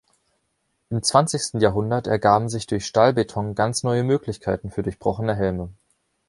[0.89, 5.71] Im zwanzigsten Jahrhundert ergaben sich durch Stahlbeton ganz neue Möglichkeiten für durchbrochene Helme.